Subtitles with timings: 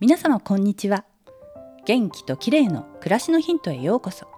[0.00, 1.04] 皆様こんにちは。
[1.84, 4.28] 元気と綺麗の暮らしのヒントへようこそ。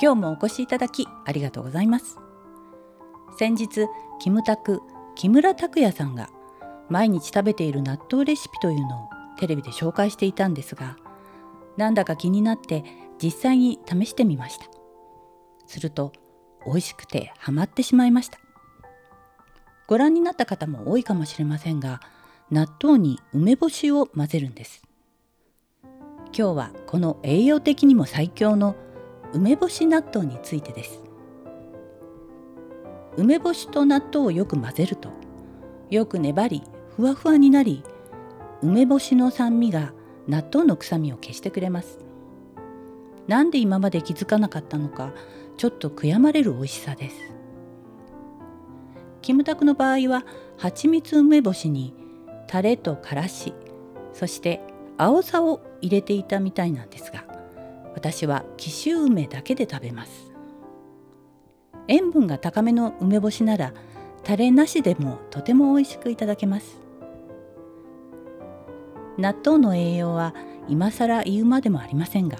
[0.00, 2.16] 今日もお越しいただきありがとうございます。
[3.38, 3.86] 先日
[4.18, 4.80] キムタク
[5.14, 6.30] 木村拓哉さんが
[6.88, 10.96] 毎日食べている納豆レシピというのをテレビで紹介していたんですが
[11.76, 12.82] なんだか気になって
[13.22, 14.64] 実際に試してみました。
[15.66, 16.12] すると
[16.64, 18.38] 美味しくてハマってしまいました。
[19.86, 22.00] ご覧になった方も多いかもしれませんが
[22.50, 24.83] 納豆に梅干しを混ぜるんです。
[26.36, 28.74] 今日はこの栄養的にも最強の
[29.32, 31.00] 梅干し納豆についてです。
[33.16, 35.10] 梅干しと納豆をよく混ぜると
[35.90, 36.64] よく粘り
[36.96, 37.84] ふわふわになり
[38.60, 39.92] 梅干しの酸味が
[40.26, 42.00] 納豆の臭みを消してくれます。
[43.28, 45.12] なんで今まで気づかなかったのか
[45.56, 47.16] ちょっと悔やまれる美味しさです。
[49.22, 50.24] キムタクの場合は
[50.58, 51.94] 蜂蜜梅干しに
[52.48, 53.54] タレとからし
[54.12, 57.24] そして青さを入れていたみたいなんですが
[57.94, 60.32] 私は紀州梅だけで食べます。
[61.86, 63.72] 塩分が高めの梅干しなら
[64.22, 66.80] タレなしでもとても美味しくいただけます。
[69.18, 70.34] 納豆の栄養は
[70.68, 72.38] 今更言うまでもありませんが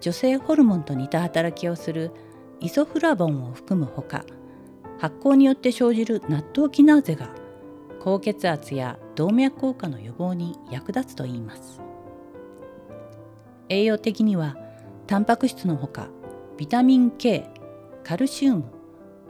[0.00, 2.10] 女性ホルモンと似た働きをする
[2.60, 4.24] イソフラボンを含むほか
[4.98, 7.30] 発酵によって生じる納豆キナーゼが
[8.00, 11.80] 高血圧や動脈硬化の予防に役立つといいます。
[13.68, 14.56] 栄養的には
[15.06, 16.08] タンパク質のほか
[16.56, 17.50] ビタミン K
[18.04, 18.64] カルシウム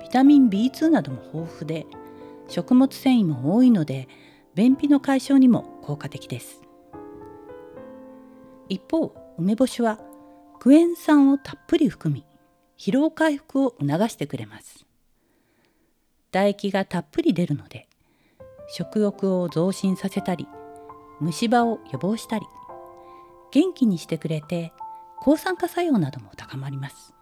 [0.00, 1.86] ビタミン B2 なども豊富で
[2.48, 4.08] 食物繊維も多いので
[4.54, 6.60] 便秘の解消にも効果的です。
[8.68, 10.00] 一方梅干しは
[10.58, 12.26] クエン酸をたっぷり含み
[12.76, 14.84] 疲労回復を促してくれます。
[16.32, 17.85] 唾液がたっぷり出るので
[18.68, 20.48] 食欲を増進させたり
[21.20, 22.46] 虫歯を予防したり
[23.50, 24.72] 元気にしてくれて
[25.20, 27.14] 抗酸化作用なども高まります。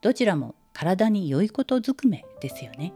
[0.00, 2.92] どちらも体に良いことずくめですよね。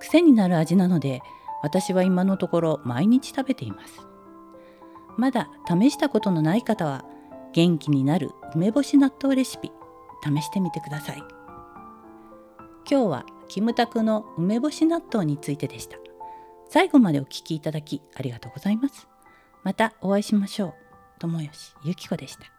[0.00, 1.22] 癖になる味なので
[1.62, 4.00] 私は今のところ毎日食べています。
[5.16, 7.04] まだ試したことのない方は
[7.52, 9.70] 元気になる梅干し納豆レシピ
[10.22, 11.43] 試してみてください。
[12.88, 15.96] 今日はキムタクの梅干し納豆についてでした。
[16.68, 19.08] 最後までお聞きいただきありがとうございます。
[19.62, 20.74] またお会いしましょう。
[21.18, 21.50] 友吉
[21.84, 22.53] ゆき子でした。